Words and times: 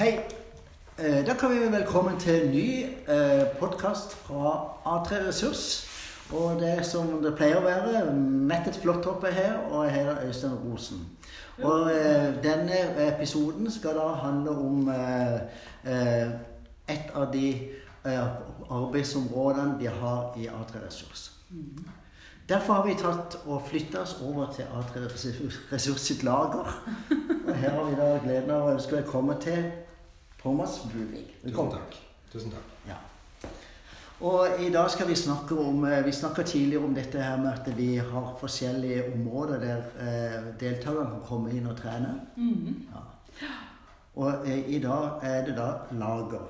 Hei. 0.00 0.18
Eh, 0.98 1.26
Da 1.26 1.34
kan 1.34 1.50
vi 1.50 1.58
vel 1.58 1.72
velkommen 1.72 2.18
til 2.18 2.42
en 2.42 2.50
ny 2.50 2.84
eh, 2.84 3.46
podkast 3.58 4.14
fra 4.16 4.52
A3 4.86 5.26
Ressurs. 5.26 5.86
Og 6.32 6.60
det 6.60 6.70
er 6.78 6.82
som 6.82 7.10
det 7.22 7.34
pleier 7.36 7.58
å 7.60 7.66
være, 7.66 8.14
Mettet 8.48 8.78
Flåttoppe 8.80 9.28
her, 9.28 9.58
og 9.68 9.84
jeg 9.84 9.98
heter 9.98 10.22
Øystein 10.24 10.54
Rosen. 10.64 11.02
Og 11.62 11.90
eh, 11.92 12.30
denne 12.42 12.78
episoden 13.10 13.68
skal 13.70 14.00
da 14.00 14.06
handle 14.22 14.50
om 14.50 14.88
et 16.88 17.12
av 17.14 17.28
de 17.32 17.68
arbeidsområdene 18.70 19.76
vi 19.82 19.92
har 20.00 20.32
i 20.40 20.48
A3 20.48 20.80
Ressurs. 20.86 21.26
Derfor 22.48 22.72
har 22.72 22.88
vi 22.88 22.96
tatt 22.96 23.36
og 23.44 23.68
flytta 23.68 24.00
oss 24.00 24.16
over 24.24 24.48
til 24.56 24.64
A3 24.64 25.04
Ressurs 25.74 26.00
sitt 26.00 26.24
lager. 26.24 26.72
Og 27.44 27.54
her 27.54 27.70
har 27.70 27.84
vi 27.84 28.00
da 28.00 28.10
gleden 28.24 28.56
av 28.56 28.64
å 28.64 28.74
ønske 28.78 28.96
velkommen 28.96 29.36
til 29.44 29.62
Thomas. 30.42 30.82
Tusen 30.82 31.24
Velkommen. 31.42 31.72
takk. 31.72 31.96
Tusen 32.32 32.50
takk. 32.50 32.62
Ja. 32.88 32.96
Og 34.20 34.60
i 34.60 34.70
dag 34.72 34.90
skal 34.90 35.08
vi 35.08 35.14
snakke 35.16 35.56
om 35.58 35.84
eh, 35.84 36.04
Vi 36.04 36.12
snakka 36.12 36.42
tidligere 36.42 36.84
om 36.84 36.94
dette 36.94 37.20
her 37.22 37.36
med 37.36 37.52
at 37.52 37.76
vi 37.76 37.96
har 37.96 38.36
forskjellige 38.40 39.12
områder 39.14 39.60
der 39.60 39.82
eh, 40.00 40.38
deltakerne 40.60 41.10
kan 41.10 41.22
komme 41.28 41.52
inn 41.52 41.66
og 41.66 41.76
trene. 41.76 42.14
Ja. 42.36 43.04
Og 44.16 44.48
eh, 44.48 44.64
i 44.76 44.78
dag 44.78 45.20
er 45.22 45.44
det 45.46 45.56
da 45.56 45.70
lager. 45.92 46.48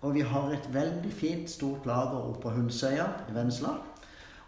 Og 0.00 0.14
vi 0.14 0.20
har 0.20 0.50
et 0.52 0.68
veldig 0.74 1.12
fint, 1.12 1.50
stort 1.50 1.86
lager 1.86 2.18
oppe 2.20 2.40
på 2.40 2.50
Hundsøya 2.56 3.06
i 3.28 3.34
Vennesla. 3.34 3.76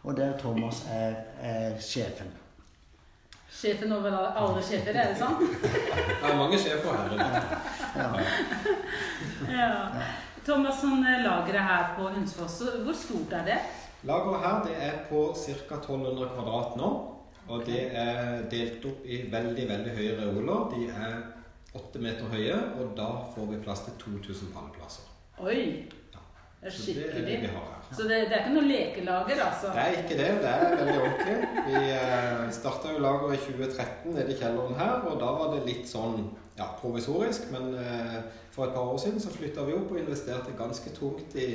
Og 0.04 0.16
der 0.16 0.36
Thomas 0.38 0.84
er, 0.92 1.14
er 1.40 1.80
sjefen. 1.80 2.28
Sjefen 3.58 3.92
over 3.92 4.14
alle 4.14 4.62
sjefer, 4.62 4.94
er 4.94 5.10
det 5.10 5.18
sånn? 5.18 5.40
Det 5.42 6.28
er 6.28 6.36
mange 6.38 6.58
sjefer 6.62 6.94
her. 6.94 7.10
Ja. 7.98 8.08
Ja. 9.48 9.70
Thomas, 10.46 10.78
sånn 10.80 11.02
eh, 11.04 11.22
lageret 11.24 11.64
her 11.66 11.90
på 11.96 12.06
Hunsfoss, 12.12 12.60
hvor 12.84 12.94
stort 12.96 13.32
er 13.40 13.44
det? 13.48 13.56
Lageret 14.08 14.44
her 14.44 14.60
det 14.66 14.76
er 14.86 15.00
på 15.08 15.24
ca. 15.34 15.78
1200 15.80 16.30
kvadrat 16.36 16.76
nå. 16.78 16.90
Og 17.48 17.64
det 17.64 17.82
er 17.96 18.44
delt 18.52 18.84
opp 18.86 19.04
i 19.08 19.22
veldig 19.32 19.66
veldig 19.70 19.94
høye 19.96 20.16
reoler. 20.20 20.64
De 20.74 20.88
er 20.92 21.14
åtte 21.78 22.02
meter 22.04 22.28
høye, 22.32 22.56
og 22.78 22.92
da 22.98 23.08
får 23.34 23.48
vi 23.52 23.60
plass 23.64 23.86
til 23.86 23.96
2000 24.04 24.52
pallplasser. 24.54 25.08
Oi! 25.40 25.60
Så 26.58 26.92
det 26.92 27.04
er 27.04 27.10
det 27.10 27.14
skikkelig. 27.14 27.40
vi 27.40 27.46
har 27.46 27.66
her. 27.70 27.96
Så 27.96 28.02
det, 28.02 28.16
det 28.28 28.34
er 28.36 28.40
ikke 28.42 28.54
noe 28.54 28.68
lekelager, 28.68 29.42
altså? 29.44 29.68
Det 29.74 29.82
er 29.84 29.98
ikke 30.00 30.16
det. 30.18 30.30
Det 30.42 30.48
er 30.50 30.76
veldig 30.80 30.96
ordentlig. 31.02 31.36
Vi 31.68 31.82
eh, 31.94 32.42
starta 32.52 32.92
jo 32.92 33.02
lageret 33.04 33.34
i 33.36 33.42
2013 33.44 34.14
nede 34.16 34.34
i 34.34 34.38
kjelleren 34.40 34.74
her, 34.80 34.94
og 35.08 35.20
da 35.22 35.30
var 35.38 35.54
det 35.54 35.60
litt 35.68 35.86
sånn 35.88 36.18
ja, 36.58 36.66
provisorisk. 36.80 37.46
Men 37.54 37.70
eh, 37.78 38.18
for 38.50 38.66
et 38.66 38.74
par 38.74 38.90
år 38.90 38.98
siden 39.04 39.22
så 39.22 39.32
flytta 39.32 39.64
vi 39.68 39.76
opp 39.78 39.94
og 39.94 40.00
investerte 40.02 40.56
ganske 40.58 40.92
tungt 40.98 41.38
i 41.38 41.48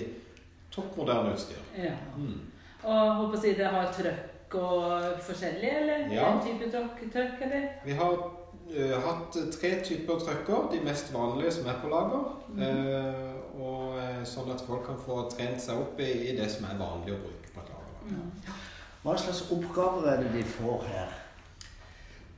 toppmoderne 0.73 1.35
utstyr. 1.35 1.59
Ja. 1.77 1.97
Mm. 2.15 2.39
Og 2.83 3.19
håper 3.19 3.37
å 3.37 3.43
si 3.43 3.53
det 3.59 3.73
har 3.75 3.91
trøkk 3.99 4.57
og 4.63 5.19
forskjellig, 5.27 5.75
eller? 5.83 6.07
Ja. 6.15 6.31
En 6.31 6.41
type 6.47 6.71
trøkk, 6.71 7.03
trøkk, 7.11 7.43
eller? 7.43 7.67
Vi 7.83 7.99
har 7.99 8.17
eh, 8.71 8.93
hatt 9.05 9.37
tre 9.55 9.71
typer 9.85 10.21
trøkker, 10.21 10.69
de 10.71 10.81
mest 10.85 11.13
vanlige 11.13 11.51
som 11.57 11.69
er 11.71 11.79
på 11.81 11.91
lager. 11.91 12.29
Eh, 12.57 13.31
og 13.59 13.97
eh, 14.01 14.21
Sånn 14.27 14.51
at 14.53 14.63
folk 14.63 14.85
kan 14.87 14.99
få 15.03 15.25
trent 15.31 15.59
seg 15.61 15.81
opp 15.81 15.99
i, 15.99 16.11
i 16.29 16.37
det 16.37 16.47
som 16.51 16.69
er 16.69 16.79
vanlig 16.79 17.15
å 17.15 17.21
bruke 17.25 17.51
på 17.53 17.63
et 17.63 17.73
lager. 17.73 18.05
Mm. 18.07 18.55
Hva 19.03 19.17
slags 19.19 19.43
oppgaver 19.51 20.07
er 20.13 20.23
det 20.23 20.31
de 20.37 20.45
får 20.47 20.87
her? 20.87 21.17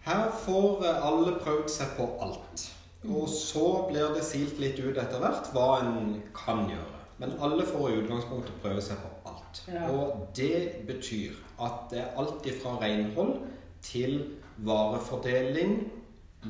Her 0.05 0.31
får 0.45 0.85
alle 0.85 1.37
prøvd 1.41 1.69
seg 1.73 1.93
på 1.97 2.09
alt. 2.21 2.65
Og 3.05 3.29
så 3.29 3.65
blir 3.89 4.13
det 4.15 4.25
silt 4.25 4.59
litt 4.61 4.79
ut 4.81 4.97
etter 4.97 5.21
hvert 5.21 5.49
hva 5.53 5.69
en 5.83 6.21
kan 6.33 6.65
gjøre. 6.69 7.01
Men 7.21 7.35
alle 7.43 7.65
får 7.67 7.89
i 7.89 7.99
utgangspunktet 8.01 8.57
prøve 8.63 8.81
seg 8.83 8.99
på 9.01 9.11
alt. 9.31 9.61
Ja. 9.71 9.85
Og 9.93 10.25
det 10.35 10.85
betyr 10.87 11.37
at 11.63 11.85
det 11.91 12.01
er 12.01 12.17
alt 12.19 12.47
ifra 12.49 12.75
renhold 12.81 13.37
til 13.85 14.17
varefordeling, 14.65 15.77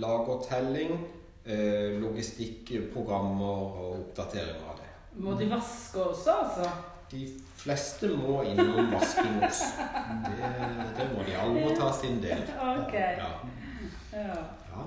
lagertelling, 0.02 0.98
eh, 1.46 1.96
logistikkprogrammer 2.02 3.64
og 3.80 3.92
oppdateringer 4.00 4.68
av 4.70 4.78
det. 4.82 4.90
Må 5.24 5.38
de 5.40 5.50
vaske 5.52 6.02
også, 6.04 6.32
altså? 6.44 6.70
De 7.12 7.22
fleste 7.56 8.10
må 8.18 8.42
innom 8.50 8.92
vasking 8.92 9.38
også. 9.46 9.86
Det, 10.26 10.54
det 10.98 11.06
må 11.14 11.24
de. 11.24 11.36
Alle 11.40 11.62
må 11.68 11.76
ta 11.78 11.92
sin 11.94 12.18
del. 12.24 12.42
Okay. 12.66 13.20
Ja. 13.22 13.30
Ja. 14.14 14.40
Ja. 14.72 14.86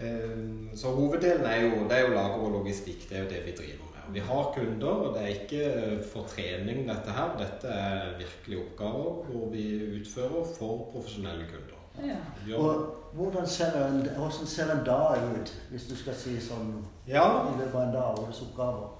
Eh, 0.00 0.72
Så 0.74 0.94
hoveddelen 0.96 1.44
er 1.46 1.60
jo, 1.66 1.84
det 1.88 1.98
er 1.98 2.06
jo 2.08 2.14
lager 2.14 2.40
og 2.48 2.56
logistikk. 2.60 3.08
Det 3.08 3.18
er 3.18 3.22
jo 3.26 3.30
det 3.30 3.44
vi 3.46 3.54
driver 3.60 3.84
med. 3.84 3.92
Vi 4.14 4.20
har 4.22 4.52
kunder, 4.54 4.88
og 4.88 5.14
det 5.14 5.22
er 5.22 5.32
ikke 5.34 6.02
for 6.12 6.28
trening 6.30 6.84
dette 6.88 7.10
her. 7.10 7.32
Dette 7.38 7.68
er 7.68 8.12
virkelig 8.18 8.60
oppgaver 8.64 9.24
hvor 9.30 9.48
vi 9.52 9.64
utfører 10.00 10.44
for 10.58 10.86
profesjonelle 10.92 11.48
kunder. 11.50 11.80
Ja. 12.04 12.58
Og 12.58 12.96
hvordan 13.16 13.46
ser 13.46 13.72
en, 13.86 14.02
hvordan 14.18 14.46
ser 14.46 14.72
en 14.72 14.84
dag 14.84 15.18
ut, 15.36 15.54
hvis 15.70 15.88
du 15.88 15.96
skal 15.96 16.14
si 16.14 16.36
sånn 16.40 16.76
Ja, 17.08 17.48
i 17.48 17.56
løpet 17.56 17.74
av 17.74 17.82
en 17.86 17.94
dag? 17.94 18.20
Hvilke 18.20 18.48
oppgaver? 18.50 18.92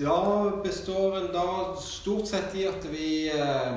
da 0.00 0.50
består 0.64 1.16
en 1.18 1.32
dag 1.32 1.76
stort 1.76 2.28
sett 2.30 2.54
i 2.56 2.64
at 2.68 2.86
vi 2.88 3.28
eh, 3.28 3.74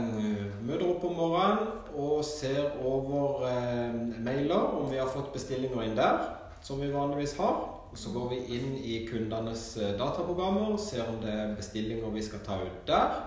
møter 0.64 0.86
opp 0.88 1.04
om 1.10 1.18
morgenen 1.20 1.82
og 2.00 2.24
ser 2.24 2.78
over 2.80 3.44
eh, 3.50 3.98
mailer 4.24 4.78
om 4.80 4.88
vi 4.92 5.02
har 5.02 5.12
fått 5.12 5.34
bestillinger 5.36 5.84
inn 5.84 5.98
der, 6.00 6.24
som 6.64 6.80
vi 6.80 6.94
vanligvis 6.94 7.36
har. 7.42 7.60
Så 7.94 8.14
går 8.16 8.32
vi 8.32 8.40
inn 8.56 8.72
i 8.80 9.02
kundenes 9.06 9.74
dataprogrammer 9.76 10.00
dataprogrammer, 10.00 10.78
ser 10.82 11.12
om 11.12 11.20
det 11.22 11.34
er 11.34 11.56
bestillinger 11.60 12.16
vi 12.16 12.24
skal 12.26 12.42
ta 12.46 12.58
ut 12.64 12.86
der. 12.88 13.20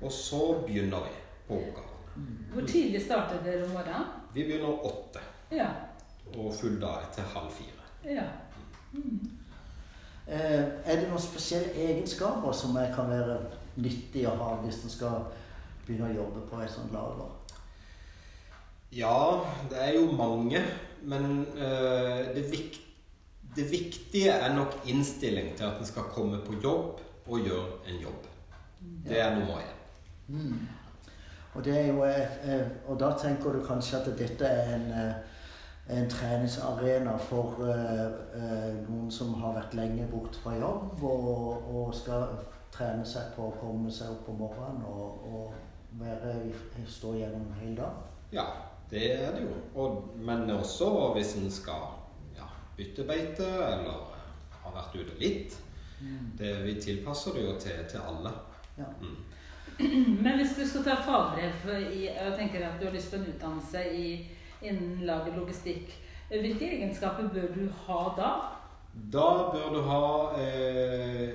Og 0.00 0.12
så 0.12 0.46
begynner 0.64 1.04
vi 1.04 1.12
på 1.46 1.60
oppgaven. 1.60 1.93
Hvor 2.52 2.66
tidlig 2.66 3.02
starter 3.02 3.42
dere 3.44 3.64
om 3.64 3.70
morgenen? 3.74 4.06
Vi 4.34 4.44
begynner 4.44 4.86
åtte, 4.86 5.20
Ja. 5.50 5.68
og 6.36 6.54
full 6.54 6.80
dag 6.80 7.08
til 7.14 7.22
halv 7.22 7.50
fire. 7.50 8.14
ja. 8.14 8.22
Mm. 8.92 9.30
er 10.26 10.96
det 11.00 11.08
noen 11.08 11.20
spesielle 11.20 11.72
egenskaper 11.74 12.52
som 12.52 12.76
jeg 12.76 12.92
kan 12.94 13.10
være 13.10 13.38
nyttig 13.76 14.22
å 14.28 14.36
ha 14.38 14.54
hvis 14.62 14.84
en 14.84 14.90
skal 14.90 15.24
begynne 15.86 16.12
å 16.12 16.14
jobbe 16.14 16.44
på 16.50 16.60
et 16.62 16.70
sånt 16.70 16.92
lager? 16.92 17.32
Ja, 18.94 19.40
det 19.70 19.80
er 19.82 19.92
jo 19.98 20.12
mange, 20.12 20.62
men 21.02 21.46
eh, 21.56 22.34
det, 22.34 22.44
vik 22.52 22.78
det 23.56 23.66
viktige 23.70 24.30
er 24.30 24.54
nok 24.54 24.76
innstilling 24.86 25.56
til 25.56 25.66
at 25.66 25.80
en 25.80 25.86
skal 25.86 26.06
komme 26.14 26.38
på 26.46 26.54
jobb 26.62 27.00
og 27.26 27.40
gjøre 27.48 27.90
en 27.90 28.00
jobb. 28.02 28.30
Det 29.08 29.18
er 29.20 29.34
nummer 29.34 29.58
én. 29.58 29.76
Mm. 30.28 30.58
Og, 31.54 31.64
det 31.64 31.88
jo, 31.88 32.02
eh, 32.04 32.66
og 32.86 32.98
da 33.00 33.12
tenker 33.18 33.52
du 33.52 33.60
kanskje 33.66 34.00
at 34.00 34.10
dette 34.18 34.46
er 34.46 34.74
en, 34.74 34.86
eh, 34.92 35.98
en 35.98 36.10
treningsarena 36.10 37.14
for 37.28 37.62
eh, 37.68 38.80
noen 38.88 39.10
som 39.10 39.34
har 39.38 39.54
vært 39.54 39.76
lenge 39.78 40.08
borte 40.10 40.40
fra 40.42 40.56
jobb 40.58 41.02
og, 41.02 41.68
og 41.70 41.94
skal 41.94 42.26
trene 42.74 43.06
seg 43.06 43.34
på 43.36 43.48
å 43.48 43.56
komme 43.60 43.92
seg 43.92 44.10
opp 44.16 44.32
om 44.32 44.40
morgenen 44.42 44.82
og, 44.88 45.28
og 45.30 46.00
være, 46.00 46.34
stå 46.90 47.14
gjennom 47.20 47.52
hele 47.60 47.76
dagen. 47.78 48.08
Ja, 48.34 48.48
det 48.90 49.04
er 49.12 49.36
det 49.36 49.44
jo. 49.44 49.54
Og, 49.78 50.16
men 50.18 50.50
også 50.50 50.90
hvis 51.14 51.36
en 51.38 51.46
skal 51.54 51.86
ja, 52.34 52.48
bytte 52.76 53.06
beite 53.06 53.46
eller 53.46 54.10
har 54.64 54.74
vært 54.74 54.98
ute 54.98 55.20
litt. 55.20 55.60
Det, 56.38 56.50
vi 56.66 56.74
tilpasser 56.82 57.36
det 57.36 57.44
jo 57.46 57.54
til, 57.62 57.78
til 57.88 58.02
alle. 58.02 58.32
Ja. 58.76 58.88
Mm. 59.00 59.22
Men 60.24 60.38
hvis 60.38 60.54
du 60.58 60.64
skal 60.68 60.84
ta 60.86 60.94
fagbrev 61.02 61.92
i, 61.92 62.04
Jeg 62.06 62.34
tenker 62.38 62.66
at 62.68 62.80
du 62.80 62.86
har 62.86 62.94
lyst 62.94 63.10
på 63.10 63.18
en 63.18 63.28
utdannelse 63.32 63.84
i, 63.94 64.08
innen 64.62 65.02
lager 65.06 65.36
logistikk. 65.36 65.90
Hvilke 66.30 66.70
egenskaper 66.76 67.28
bør 67.34 67.50
du 67.54 67.64
ha 67.86 68.02
da? 68.16 68.30
Da 69.12 69.28
bør 69.52 69.72
du 69.74 69.80
ha 69.88 70.04
eh, 70.40 71.30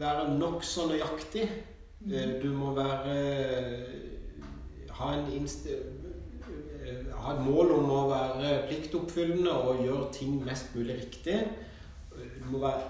være 0.00 0.34
nokså 0.38 0.88
nøyaktig. 0.92 1.48
Mm. 2.04 2.40
du 2.42 2.50
må 2.52 2.74
være 2.76 3.12
ha, 4.92 5.12
en 5.14 5.46
eh, 5.48 7.14
ha 7.16 7.32
et 7.32 7.44
mål 7.46 7.70
om 7.78 7.86
å 7.90 8.00
være 8.10 8.50
pliktoppfyllende 8.68 9.54
og 9.54 9.80
gjøre 9.86 10.10
ting 10.12 10.34
mest 10.44 10.74
mulig 10.76 10.98
riktig. 10.98 11.38
Du 12.12 12.50
må 12.52 12.60
være 12.66 12.82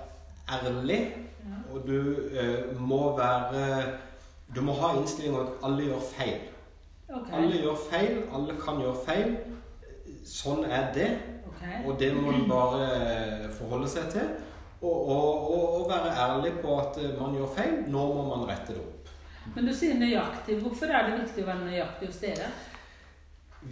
ærlig, 0.58 1.14
Ja. 1.44 1.58
og 1.74 1.86
du 1.86 1.98
eh, 2.32 2.80
må 2.80 3.16
være 3.16 3.98
Du 4.54 4.60
må 4.62 4.74
ha 4.78 4.94
innstillinga 4.98 5.42
at 5.42 5.66
alle 5.66 5.88
gjør 5.88 6.02
feil. 6.14 6.40
Okay. 7.08 7.36
Alle 7.38 7.60
gjør 7.62 7.78
feil, 7.90 8.18
alle 8.34 8.56
kan 8.60 8.80
gjøre 8.82 9.04
feil. 9.06 9.36
Sånn 10.24 10.64
er 10.64 10.90
det. 10.94 11.10
Okay. 11.50 11.80
Og 11.84 11.98
det 12.00 12.10
må 12.16 12.30
man 12.30 12.48
bare 12.48 12.88
forholde 13.54 13.88
seg 13.90 14.10
til. 14.14 14.34
Og, 14.84 15.08
og, 15.08 15.48
og, 15.54 15.88
være 15.88 16.12
ærlig 16.26 16.52
på 16.60 16.76
at 16.80 16.98
eh, 17.00 17.14
man 17.16 17.36
gjør 17.36 17.50
feil. 17.56 17.76
Nå 17.88 18.04
må 18.16 18.26
man 18.28 18.46
rette 18.50 18.74
det 18.76 18.82
opp. 18.82 19.12
Men 19.54 19.68
du 19.68 19.72
sier 19.76 19.96
nøyaktig. 20.00 20.58
Hvorfor 20.60 20.92
er 20.92 21.08
det 21.08 21.22
viktig 21.22 21.44
å 21.44 21.48
være 21.48 21.68
nøyaktig 21.70 22.10
hos 22.10 22.20
dere? 22.24 22.50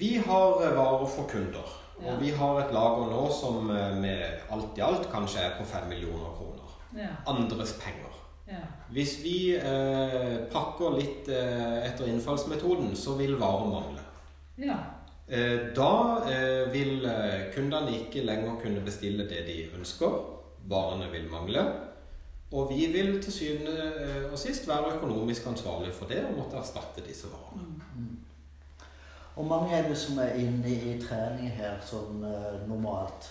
Vi 0.01 0.15
har 0.25 0.63
eh, 0.63 0.75
varer 0.79 1.09
for 1.17 1.29
kunder. 1.29 1.77
Ja. 2.01 2.15
Og 2.15 2.23
vi 2.23 2.33
har 2.35 2.63
et 2.63 2.73
lager 2.75 3.13
nå 3.13 3.27
som 3.35 3.69
eh, 3.71 3.93
med 4.01 4.49
alt 4.55 4.81
i 4.81 4.85
alt 4.87 5.11
kanskje 5.13 5.45
er 5.45 5.55
på 5.59 5.69
fem 5.69 5.91
millioner 5.93 6.33
kroner. 6.39 6.73
Ja. 6.97 7.13
Andres 7.29 7.77
penger. 7.83 8.22
Ja. 8.53 8.63
Hvis 8.93 9.17
vi 9.25 9.37
eh, 9.57 10.35
pakker 10.53 10.99
litt 10.99 11.29
eh, 11.33 11.79
etter 11.89 12.11
innfallsmetoden, 12.13 12.93
så 12.97 13.17
vil 13.21 13.39
varer 13.41 13.71
mangle. 13.73 14.11
ja. 14.61 14.81
Eh, 15.33 15.71
da 15.73 15.93
eh, 16.29 16.67
vil 16.73 17.07
eh, 17.09 17.47
kundene 17.55 17.95
ikke 18.03 18.25
lenger 18.27 18.59
kunne 18.61 18.83
bestille 18.85 19.25
det 19.31 19.47
de 19.47 19.55
ønsker. 19.79 20.19
Varene 20.69 21.07
vil 21.13 21.25
mangle. 21.31 21.63
Og 22.53 22.69
vi 22.69 22.87
vil 22.93 23.23
til 23.23 23.33
syvende 23.33 23.73
eh, 24.03 24.27
og 24.33 24.37
sist 24.39 24.69
være 24.69 24.97
økonomisk 24.99 25.47
ansvarlig 25.47 25.95
for 25.95 26.11
det 26.11 26.21
og 26.27 26.37
måtte 26.37 26.59
erstatte 26.61 27.07
disse 27.07 27.31
varene. 27.33 27.81
Og 29.37 29.47
mange 29.47 29.73
er 29.73 29.89
det 29.89 29.97
som 29.97 30.19
er 30.21 30.35
inne 30.37 30.69
i 30.69 30.99
trening 31.01 31.49
her 31.57 31.79
sånn 31.87 32.21
eh, 32.29 32.59
normalt? 32.69 33.31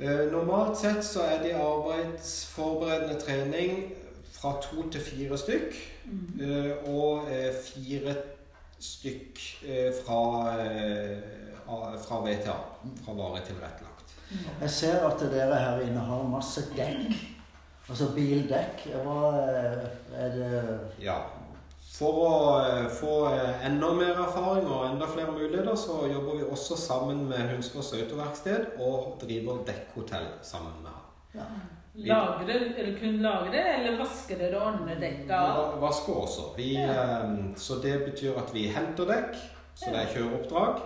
Eh, 0.00 0.26
normalt 0.32 0.74
sett 0.80 1.04
så 1.06 1.22
er 1.28 1.44
det 1.44 1.54
arbeidsforberedende 1.60 3.20
trening 3.20 3.92
fra 4.32 4.56
to 4.62 4.88
til 4.90 5.00
fire 5.00 5.38
stykk. 5.38 5.76
Mm. 6.04 6.40
Eh, 6.40 6.72
og 6.92 7.30
eh, 7.32 7.52
fire 7.64 8.16
stykk 8.80 9.40
eh, 9.66 9.92
fra, 10.04 10.20
eh, 10.62 11.96
fra 12.06 12.20
VTA. 12.24 12.56
Fra 13.04 13.16
varig 13.16 13.42
tilrettelagt. 13.46 14.14
Jeg 14.60 14.70
ser 14.70 15.06
at 15.06 15.22
dere 15.32 15.54
her 15.54 15.80
inne 15.86 16.02
har 16.02 16.28
masse 16.30 16.66
dekk. 16.76 17.16
Altså 17.88 18.10
bildekk. 18.14 18.88
Hva 19.04 19.32
er 19.38 20.32
det 20.34 20.62
Ja. 21.00 21.20
For 21.96 22.18
å 22.28 22.32
få 22.92 23.12
enda 23.64 23.88
mer 23.96 24.18
erfaring 24.20 24.66
og 24.68 24.82
enda 24.90 25.06
flere 25.08 25.32
muligheter, 25.32 25.72
så 25.80 26.02
jobber 26.10 26.36
vi 26.36 26.42
også 26.44 26.76
sammen 26.76 27.22
med 27.30 27.54
Hunsfoss 27.54 27.94
Autoverksted 27.96 28.66
og 28.84 29.16
driver 29.22 29.62
dekkhotell 29.64 30.26
sammen 30.42 30.74
med 30.82 30.90
ham. 30.90 31.06
ja. 31.34 31.46
Lagre, 31.96 32.52
eller 32.76 32.98
kun 33.00 33.16
lagre, 33.24 33.60
eller 33.78 33.96
vasker 33.98 34.36
dere 34.38 34.58
og 34.60 34.66
ordner 34.74 34.98
dekka? 35.00 35.38
Vi 35.74 35.80
vasker 35.80 36.12
også. 36.22 36.42
Vi, 36.56 36.74
ja. 36.74 37.22
så 37.56 37.78
det 37.82 37.94
betyr 38.04 38.36
at 38.36 38.52
vi 38.54 38.66
henter 38.68 39.08
dekk, 39.08 39.38
så 39.74 39.90
det 39.94 40.02
er 40.02 40.12
kjøreoppdrag, 40.12 40.82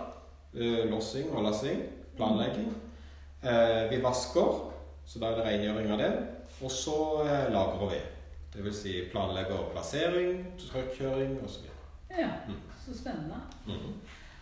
eh, 0.55 0.85
lossing 0.91 1.31
og 1.35 1.43
lassing, 1.43 1.81
planlegging. 2.17 2.71
Eh, 3.43 3.89
Vi 3.91 3.99
vasker, 4.03 4.71
så 5.05 5.19
da 5.19 5.31
er 5.31 5.35
det 5.41 5.45
rengjøring 5.49 5.91
av 5.91 5.97
det. 5.99 6.11
Og 6.63 6.71
så 6.71 6.97
eh, 7.25 7.51
lagrer 7.51 7.89
vi. 7.89 8.01
Det 8.53 8.63
vil 8.63 8.73
si 8.75 8.95
planlegger 9.11 9.69
plassering, 9.73 10.41
trøkkjøring 10.59 11.37
osv. 11.43 11.67
Ja, 12.11 12.27
Mm. 12.47 12.57
så 12.85 12.97
spennende. 12.97 13.37
Mm. 13.67 13.93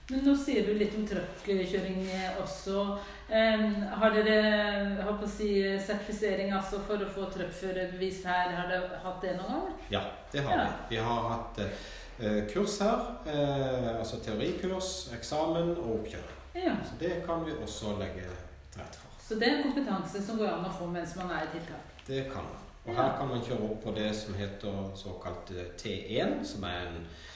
Men 0.09 0.23
nå 0.25 0.33
sier 0.41 0.65
du 0.65 0.73
litt 0.73 0.95
om 0.97 1.03
trøkkjøring 1.06 2.00
eh, 2.09 2.38
også. 2.41 2.83
Har 3.29 4.15
dere 4.15 4.31
jeg 4.33 5.03
holdt 5.06 5.25
å 5.27 5.29
si, 5.29 5.50
sertifisering 5.85 6.50
altså 6.57 6.79
for 6.88 6.97
å 7.06 7.09
få 7.13 7.27
truckførerbevis 7.35 8.23
her? 8.25 8.56
Har 8.57 8.71
dere 8.71 9.01
hatt 9.03 9.21
det 9.21 9.35
noen 9.38 9.51
gang? 9.67 9.75
Ja, 9.94 10.01
det 10.33 10.41
har 10.47 10.56
Ja. 10.57 10.63
vi. 10.89 10.95
Vi 10.95 11.01
har 11.06 11.29
hatt 11.29 11.59
eh, 11.61 12.41
kurs 12.50 12.79
her. 12.81 13.06
Eh, 13.29 14.00
altså 14.00 14.17
teorikurs, 14.25 14.89
eksamen 15.13 15.75
og 15.77 16.00
oppkjøring. 16.00 16.35
Ja. 16.57 16.73
Så 16.83 16.97
det 17.00 17.13
kan 17.27 17.45
vi 17.45 17.53
også 17.61 17.94
legge 18.01 18.25
til 18.73 18.81
rette 18.81 18.97
for. 19.03 19.13
Så 19.27 19.38
det 19.38 19.47
er 19.51 19.61
kompetanse 19.61 20.25
som 20.25 20.39
går 20.41 20.50
an 20.56 20.65
å 20.65 20.73
få 20.73 20.89
mens 20.89 21.13
man 21.21 21.29
er 21.38 21.45
i 21.45 21.53
tiltak? 21.53 21.94
Det 22.07 22.25
kan 22.33 22.50
man. 22.50 22.65
Og 22.89 22.95
her 22.97 23.11
kan 23.19 23.27
man 23.29 23.44
kjøre 23.45 23.67
opp 23.69 23.83
på 23.83 23.91
det 23.94 24.09
som 24.17 24.33
heter 24.33 24.88
såkalt 24.97 25.51
eh, 25.53 25.69
T1, 25.77 26.39
som 26.50 26.65
er 26.65 26.88
en 26.88 27.03
eh, 27.03 27.27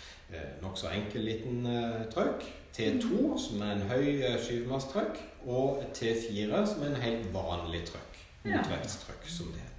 nokså 0.62 0.88
enkel 0.96 1.22
liten 1.28 1.66
eh, 1.66 2.06
trøkk. 2.14 2.44
T2, 2.74 3.38
som 3.38 3.62
er 3.62 3.72
en 3.76 3.82
høy 3.90 4.08
eh, 4.24 4.38
skyvemasttruck. 4.42 5.20
Og 5.46 5.84
T4, 5.94 6.66
som 6.66 6.84
er 6.84 6.88
en 6.96 7.02
helt 7.04 7.28
vanlig 7.34 7.84
trøkk. 7.90 8.20
Ja. 8.46 8.58
Motvekttruck, 8.58 9.28
som 9.30 9.52
det 9.54 9.62
heter. 9.62 9.70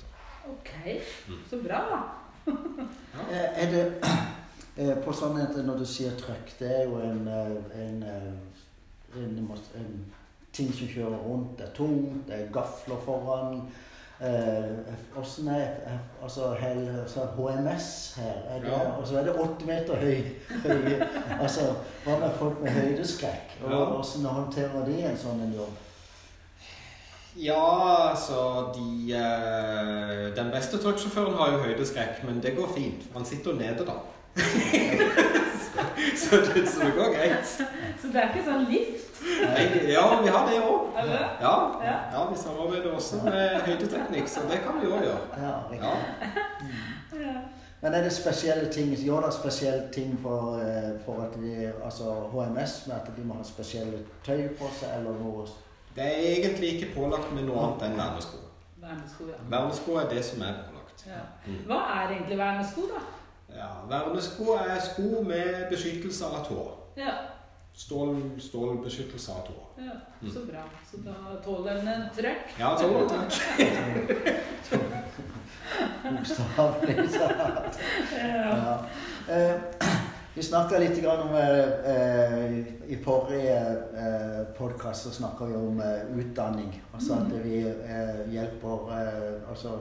Ok, 0.49 1.01
Mm. 1.29 1.39
så 1.51 1.57
bra. 1.65 1.81
ja. 3.31 3.47
Er 3.55 3.71
det 3.71 3.95
eh, 4.77 4.97
på 5.05 5.13
sannheten 5.13 5.65
når 5.67 5.79
du 5.79 5.87
sier 5.87 6.13
trøkk, 6.21 6.55
det 6.59 6.71
er 6.81 6.85
jo 6.85 6.99
en, 7.01 7.29
eh, 7.29 7.81
en, 7.87 8.03
eh, 8.03 9.23
en, 9.23 9.39
en 9.81 10.05
ting 10.53 10.73
som 10.75 10.87
kjører 10.89 11.19
rundt. 11.19 11.59
Det 11.59 11.67
er 11.69 11.75
tungt, 11.75 12.27
det 12.29 12.35
er 12.41 12.53
gafler 12.53 13.01
foran. 13.05 13.63
Eh, 14.25 15.21
Åssen 15.21 15.49
er 15.49 15.67
altså, 16.23 16.55
hel, 16.59 16.89
altså 17.03 17.21
HMS 17.37 18.15
her? 18.17 18.37
Er 18.51 18.61
det, 18.61 18.69
Ja. 18.71 18.79
Og 18.99 19.07
så 19.07 19.19
er 19.19 19.25
det 19.25 19.35
åtte 19.39 19.67
meter 19.67 19.97
høy. 19.97 20.23
høy 20.65 20.95
altså, 21.41 21.61
hva 22.05 22.19
med 22.19 22.31
folk 22.39 22.63
med 22.63 22.71
høydeskrekk? 22.71 23.59
Og 23.65 23.71
Ja. 23.71 24.31
Håndterer 24.33 24.87
de 24.87 25.03
en 25.05 25.17
sånn 25.17 25.43
en 25.45 25.53
jobb? 25.55 25.77
Ja, 27.37 28.11
altså 28.11 28.71
de 28.75 29.13
eh, 29.13 30.37
Den 30.37 30.51
beste 30.55 30.79
trucksjåføren 30.79 31.35
har 31.35 31.53
jo 31.53 31.59
høydeskrekk, 31.67 32.25
men 32.25 32.43
det 32.43 32.57
går 32.57 32.69
fint. 32.77 33.09
Han 33.15 33.25
sitter 33.25 33.53
nede, 33.59 33.87
da. 33.87 33.99
så, 36.23 36.37
det, 36.47 36.63
så 36.69 36.81
det 36.85 36.93
går 36.97 37.11
greit. 37.17 37.47
Så 38.03 38.11
det 38.13 38.21
er 38.23 38.29
ikke 38.33 38.45
sånn 38.51 38.65
lift? 38.71 39.11
Nei, 39.25 39.65
ja, 39.89 40.05
vi 40.23 40.29
har 40.35 40.49
det 40.51 40.59
òg. 40.61 40.99
Ja, 41.09 41.21
Ja. 41.41 41.95
ja, 42.13 42.25
vi 42.31 42.37
samarbeider 42.37 42.93
også 42.93 43.23
med 43.25 43.61
høydeteknikk, 43.67 44.29
så 44.29 44.41
det 44.51 44.59
kan 44.67 44.81
vi 44.83 44.91
òg 44.93 45.05
gjøre. 45.07 45.23
Ja. 45.41 45.95
Ja. 47.15 47.35
Men 47.81 47.95
er 47.95 48.03
det 48.03 48.13
spesielle 48.13 48.71
ting 48.73 48.91
gjør 48.97 49.21
det 49.27 49.35
spesielle 49.37 49.89
ting 49.93 50.15
for, 50.23 50.57
eh, 50.59 50.95
for 51.05 51.21
at 51.23 51.35
de, 51.41 51.73
altså 51.85 52.15
HMS 52.33 52.87
med 52.87 52.95
at 52.97 53.11
de 53.17 53.25
må 53.29 53.35
ha 53.39 53.45
spesielle 53.45 54.01
tøy 54.25 54.49
på 54.59 54.71
seg, 54.79 54.89
eller 54.99 55.19
noe? 55.21 55.45
Det 55.97 56.03
er 56.05 56.25
egentlig 56.31 56.71
ikke 56.75 56.95
pålagt 56.97 57.29
med 57.37 57.45
noe 57.47 57.61
annet 57.67 57.85
enn 57.91 57.99
vernesko. 58.01 58.41
Vernesko, 58.83 59.29
ja. 59.31 59.37
Vernesko 59.53 59.99
er 60.01 60.09
det 60.11 60.25
som 60.25 60.43
er 60.43 60.57
pålagt. 60.71 61.05
ja. 61.07 61.21
Mm. 61.47 61.61
Hva 61.69 61.79
er 61.99 62.17
egentlig 62.17 62.39
vernesko, 62.41 62.89
da? 62.95 63.05
Ja, 63.55 63.69
Vernesko 63.91 64.57
er 64.59 64.81
sko 64.83 65.23
med 65.23 65.69
beskyttelse 65.71 66.27
av 66.27 66.45
tå. 66.49 66.65
Ja, 66.99 67.13
Stål, 67.75 68.17
stålbeskyttelse 68.39 69.33
av 69.33 69.47
tå. 69.49 69.55
ja, 69.83 69.97
så 70.33 70.45
bra. 70.47 70.63
Så 70.91 70.97
da 71.03 71.15
tåler 71.45 71.75
den 71.81 71.89
en 71.89 72.05
trøkk. 72.15 72.53
Ja, 72.59 72.77
tål, 72.79 73.09
takk. 73.11 73.33
Bokstavelig 76.05 77.09
talt. 77.13 77.79
Ja. 78.19 78.79
Eh, 79.35 79.55
vi 80.35 80.43
snakka 80.43 80.79
litt 80.79 80.99
om 81.07 81.35
eh, 81.35 81.59
eh, 81.91 82.55
I 82.91 82.97
forrige 83.05 83.59
eh, 83.97 84.41
podkast 84.59 85.15
snakka 85.15 85.45
vi 85.51 85.55
om 85.57 85.81
eh, 85.81 86.03
utdanning. 86.19 86.83
Altså 86.95 87.15
at 87.15 87.33
vi 87.45 87.61
eh, 87.69 88.25
hjelper 88.35 88.91
eh, 88.99 89.51
Altså 89.51 89.79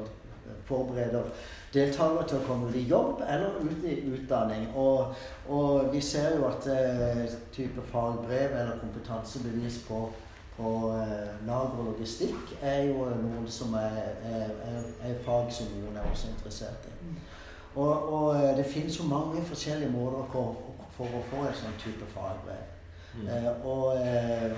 forbereder 0.66 1.30
deltakere 1.74 2.28
til 2.28 2.38
å 2.38 2.48
komme 2.48 2.70
ut 2.70 2.78
i 2.78 2.86
jobb 2.90 3.24
eller 3.28 3.58
ut 3.62 3.86
i 3.90 3.96
utdanning. 4.14 4.68
Og, 4.76 5.16
og 5.50 5.90
vi 5.94 6.02
ser 6.02 6.38
jo 6.38 6.48
at 6.50 6.68
eh, 6.70 7.24
type 7.56 7.82
fagbrev 7.92 8.54
eller 8.54 8.82
kompetansebevis 8.82 9.80
på, 9.88 10.04
på 10.58 10.74
eh, 10.98 11.32
lager 11.48 11.80
og 11.80 11.94
logistikk 11.94 12.54
er 12.62 12.90
jo 12.92 13.08
noen 13.24 13.48
som 13.50 13.74
er, 13.80 13.98
er, 14.26 14.54
er, 14.70 14.92
er 15.10 15.24
fag 15.26 15.50
som 15.54 15.72
noen 15.78 15.98
er 15.98 16.12
også 16.12 16.30
interessert 16.36 16.86
i. 16.92 17.16
Og, 17.74 18.14
og 18.14 18.30
eh, 18.36 18.54
det 18.60 18.70
finnes 18.70 19.00
jo 19.00 19.10
mange 19.10 19.42
forskjellige 19.50 19.92
måter 19.96 20.30
for, 20.32 20.62
for 20.94 21.18
å 21.18 21.26
få 21.32 21.48
en 21.48 21.60
sånn 21.64 21.82
type 21.82 22.10
fagbrev. 22.14 22.70
Mm. 23.14 23.28
Eh, 23.28 23.66
og, 23.66 23.98
eh, 23.98 24.52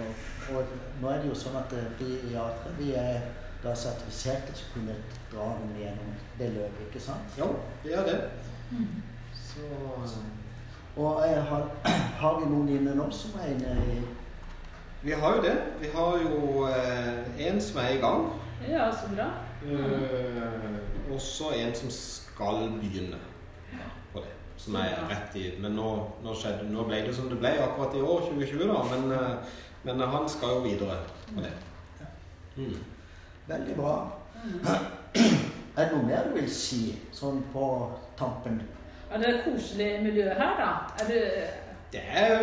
og 0.56 0.76
nå 1.02 1.10
er 1.12 1.18
det 1.20 1.28
jo 1.28 1.36
sånn 1.36 1.58
at 1.60 1.74
eh, 1.76 1.90
vi 2.00 2.14
i 2.30 2.38
A3 2.40 2.76
vi 2.78 2.94
er 2.96 3.26
da 3.66 3.76
sertifiserte 3.76 4.54
så 4.54 4.66
kunne 4.74 4.96
dra 5.32 5.46
dem 5.60 5.74
gjennom 5.80 6.14
det 6.40 6.50
løpet, 6.54 6.88
ikke 6.88 7.02
sant? 7.02 7.38
Ja, 7.38 7.48
det 7.84 7.92
gjør 7.92 8.06
det. 8.06 8.20
Mm. 8.72 9.02
Så 9.34 9.62
Og 10.96 11.24
jeg 11.28 11.44
har, 11.44 11.70
har 12.22 12.40
vi 12.40 12.50
noen 12.50 12.70
inne 12.70 12.94
nå 12.96 13.10
som 13.12 13.40
er 13.42 13.52
inne 13.56 13.74
i 13.96 13.98
Vi 15.02 15.12
har 15.12 15.36
jo 15.36 15.42
det. 15.42 15.56
Vi 15.82 15.90
har 15.96 16.18
jo 16.22 16.68
eh, 16.70 17.48
en 17.48 17.62
som 17.62 17.82
er 17.82 17.90
i 17.90 18.00
gang. 18.02 18.30
ja, 18.70 18.92
så 18.92 19.10
bra. 19.16 19.28
Eh, 19.66 21.14
også 21.14 21.52
en 21.56 21.76
som 21.76 21.90
skal 21.92 22.72
begynne 22.82 23.18
på 24.14 24.20
det. 24.20 24.34
Som 24.58 24.76
er 24.76 25.06
rett 25.10 25.36
i 25.36 25.52
Men 25.60 25.76
nå, 25.76 25.92
nå, 26.24 26.34
skjedde, 26.34 26.70
nå 26.70 26.88
ble 26.88 27.04
det 27.06 27.16
som 27.16 27.30
det 27.30 27.40
ble 27.40 27.54
akkurat 27.62 27.96
i 27.96 28.02
år, 28.02 28.20
2020, 28.32 28.68
da. 28.68 28.84
Men, 28.96 29.12
eh, 29.12 29.56
men 29.84 30.00
han 30.00 30.30
skal 30.30 30.58
jo 30.58 30.60
videre 30.60 31.00
på 31.36 31.42
det. 31.42 31.54
Mm. 32.56 32.95
Veldig 33.48 33.76
bra. 33.78 33.98
Mm. 34.46 34.62
Er 35.76 35.90
det 35.90 35.92
noe 35.92 36.08
mer 36.08 36.30
du 36.30 36.38
vil 36.38 36.48
si, 36.52 36.96
sånn 37.14 37.42
på 37.54 37.66
tampen? 38.20 38.62
Er 39.12 39.22
det 39.22 39.36
koselig 39.46 39.92
miljø 40.06 40.30
her, 40.32 40.58
da? 40.60 40.72
Er 41.02 41.12
det 41.12 41.22
Det 41.96 42.02
er 42.12 42.42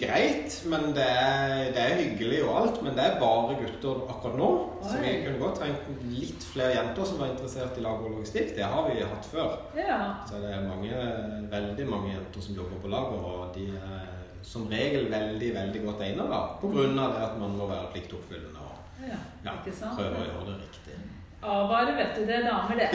greit, 0.00 0.54
men 0.66 0.88
det 0.96 1.04
er, 1.04 1.68
det 1.74 1.82
er 1.82 1.98
hyggelig 2.00 2.40
og 2.42 2.56
alt. 2.60 2.78
Men 2.82 2.96
det 2.96 3.04
er 3.04 3.20
bare 3.20 3.58
gutter 3.60 4.00
akkurat 4.10 4.38
nå. 4.40 4.48
Så 4.82 4.96
vi 4.98 5.12
Oi. 5.12 5.20
kunne 5.26 5.42
godt 5.42 5.60
trengt 5.60 6.00
litt 6.10 6.46
flere 6.48 6.72
jenter 6.74 7.06
som 7.06 7.20
var 7.20 7.30
interessert 7.30 7.78
i 7.78 7.84
lager 7.84 8.08
og 8.08 8.16
logistikk. 8.16 8.56
Det 8.56 8.66
har 8.66 8.88
vi 8.88 9.04
hatt 9.04 9.28
før. 9.30 9.52
Ja. 9.78 10.00
Så 10.26 10.40
det 10.42 10.50
er 10.56 10.66
mange, 10.66 11.04
veldig 11.52 11.86
mange 11.86 12.16
jenter 12.16 12.48
som 12.48 12.58
jobber 12.58 12.82
på 12.82 12.90
lager, 12.90 13.28
og 13.30 13.54
de 13.54 13.68
er 13.76 14.10
som 14.42 14.66
regel 14.72 15.10
veldig 15.12 15.54
veldig 15.54 15.84
godt 15.84 16.02
egnet 16.08 16.30
da, 16.32 16.40
på 16.60 16.72
grunn 16.72 16.98
av 16.98 17.14
det 17.14 17.24
at 17.28 17.38
man 17.38 17.56
må 17.58 17.66
være 17.70 17.90
pliktoppfyllende 17.94 18.62
og 18.64 18.79
Ja, 19.08 19.20
ja, 19.44 19.56
ikke 19.60 19.76
sant? 19.76 19.96
prøve 19.96 20.20
å 20.20 20.28
gjøre 20.28 20.46
det 20.50 20.56
riktig. 20.66 20.98
A-vare, 21.42 21.96
vet 21.96 22.16
du. 22.16 22.26
Det 22.28 22.34
er 22.36 22.42
damer, 22.44 22.74
det. 22.76 22.88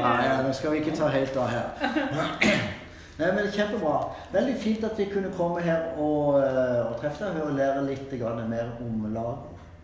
Nei, 0.00 0.24
ja, 0.28 0.42
nå 0.42 0.52
skal 0.56 0.72
vi 0.72 0.78
ikke 0.82 0.96
ta 0.96 1.10
helt 1.12 1.36
av 1.36 1.48
her. 1.52 1.66
Nei, 3.18 3.28
men 3.34 3.50
Kjempebra. 3.52 3.98
Veldig 4.32 4.56
fint 4.62 4.84
at 4.86 4.98
vi 4.98 5.08
kunne 5.10 5.30
komme 5.36 5.60
her 5.66 5.90
og, 5.98 6.38
eh, 6.40 6.80
og 6.86 6.96
treffe 7.00 7.26
deg 7.34 7.42
og 7.42 7.56
lære 7.58 7.82
litt 7.88 8.12
mer 8.48 8.70
om 8.80 9.08
lag 9.12 9.38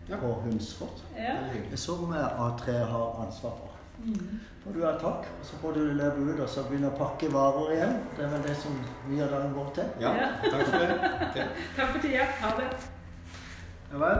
på 0.07 0.33
Hunsfort, 0.45 1.03
Ja. 1.17 1.35
som 1.75 2.13
eh, 2.13 2.39
A3 2.39 2.71
har 2.71 3.25
ansvar 3.25 3.51
for. 3.59 3.71
Mm. 3.99 4.39
Får 4.63 4.71
du 4.73 4.85
ha 4.85 4.91
takk, 4.97 5.27
og 5.39 5.45
så 5.45 5.57
får 5.61 5.73
du 5.73 5.79
løpe 5.93 6.17
ut 6.17 6.39
og 6.39 6.49
så 6.49 6.63
begynne 6.63 6.89
å 6.89 6.97
pakke 6.97 7.29
varer 7.33 7.71
igjen. 7.75 7.95
Det 8.17 8.25
er 8.25 8.29
vel 8.33 8.43
det 8.47 8.57
som 8.57 8.79
mye 9.09 9.23
av 9.23 9.31
dagen 9.35 9.53
går 9.53 9.71
til. 9.75 9.93
Ja, 9.99 10.15
takk 10.41 10.67
for 10.71 10.79
det. 10.79 10.99
Okay. 11.29 11.47
Takk 11.75 11.89
for 11.91 11.99
tida. 11.99 12.25
Ha 12.41 12.55
det. 12.59 12.94
Ja 13.91 13.99
vel. 13.99 14.13